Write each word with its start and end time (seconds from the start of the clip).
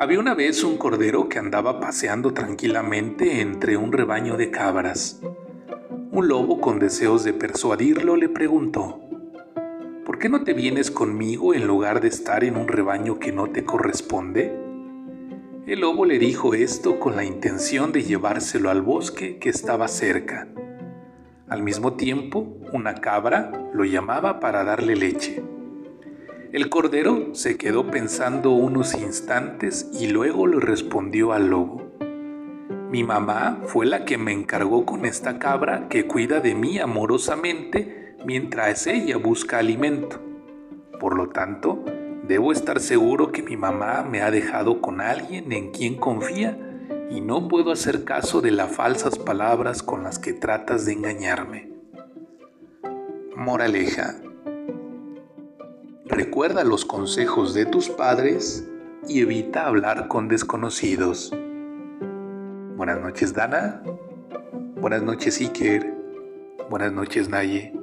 Había 0.00 0.18
una 0.18 0.32
vez 0.32 0.64
un 0.64 0.78
cordero 0.78 1.28
que 1.28 1.38
andaba 1.38 1.78
paseando 1.78 2.32
tranquilamente 2.32 3.42
entre 3.42 3.76
un 3.76 3.92
rebaño 3.92 4.38
de 4.38 4.50
cabras. 4.50 5.20
Un 6.10 6.26
lobo 6.26 6.58
con 6.58 6.78
deseos 6.78 7.22
de 7.22 7.34
persuadirlo 7.34 8.16
le 8.16 8.30
preguntó, 8.30 8.98
¿por 10.06 10.18
qué 10.18 10.30
no 10.30 10.42
te 10.42 10.54
vienes 10.54 10.90
conmigo 10.90 11.52
en 11.52 11.66
lugar 11.66 12.00
de 12.00 12.08
estar 12.08 12.44
en 12.44 12.56
un 12.56 12.66
rebaño 12.66 13.18
que 13.18 13.30
no 13.30 13.50
te 13.50 13.66
corresponde? 13.66 14.58
El 15.66 15.80
lobo 15.80 16.06
le 16.06 16.18
dijo 16.18 16.54
esto 16.54 16.98
con 16.98 17.14
la 17.14 17.24
intención 17.24 17.92
de 17.92 18.02
llevárselo 18.02 18.70
al 18.70 18.80
bosque 18.80 19.36
que 19.36 19.50
estaba 19.50 19.86
cerca. 19.86 20.48
Al 21.46 21.62
mismo 21.62 21.92
tiempo, 21.92 22.56
una 22.72 22.94
cabra 22.94 23.52
lo 23.74 23.84
llamaba 23.84 24.40
para 24.40 24.64
darle 24.64 24.96
leche. 24.96 25.42
El 26.52 26.68
cordero 26.68 27.32
se 27.32 27.56
quedó 27.56 27.92
pensando 27.92 28.50
unos 28.50 28.94
instantes 28.94 29.88
y 29.92 30.08
luego 30.08 30.48
le 30.48 30.58
respondió 30.58 31.32
al 31.32 31.48
lobo. 31.48 31.92
Mi 32.90 33.04
mamá 33.04 33.60
fue 33.66 33.86
la 33.86 34.04
que 34.04 34.18
me 34.18 34.32
encargó 34.32 34.84
con 34.84 35.06
esta 35.06 35.38
cabra 35.38 35.86
que 35.88 36.08
cuida 36.08 36.40
de 36.40 36.56
mí 36.56 36.80
amorosamente 36.80 38.16
mientras 38.26 38.88
ella 38.88 39.16
busca 39.16 39.58
alimento. 39.58 40.20
Por 40.98 41.16
lo 41.16 41.28
tanto, 41.28 41.84
debo 42.26 42.50
estar 42.50 42.80
seguro 42.80 43.30
que 43.30 43.44
mi 43.44 43.56
mamá 43.56 44.02
me 44.02 44.20
ha 44.20 44.32
dejado 44.32 44.80
con 44.80 45.00
alguien 45.00 45.52
en 45.52 45.70
quien 45.70 45.98
confía 45.98 46.58
y 47.10 47.20
no 47.20 47.46
puedo 47.46 47.70
hacer 47.70 48.02
caso 48.02 48.40
de 48.40 48.50
las 48.50 48.72
falsas 48.72 49.20
palabras 49.20 49.84
con 49.84 50.02
las 50.02 50.18
que 50.18 50.32
tratas 50.32 50.84
de 50.84 50.94
engañarme. 50.94 51.70
Moraleja. 53.36 54.16
Recuerda 56.10 56.64
los 56.64 56.84
consejos 56.84 57.54
de 57.54 57.66
tus 57.66 57.88
padres 57.88 58.68
y 59.08 59.20
evita 59.20 59.66
hablar 59.66 60.08
con 60.08 60.26
desconocidos. 60.26 61.32
Buenas 62.76 63.00
noches 63.00 63.32
Dana. 63.32 63.82
Buenas 64.76 65.02
noches 65.02 65.40
Iker. 65.40 65.94
Buenas 66.68 66.92
noches 66.92 67.28
Naye. 67.28 67.79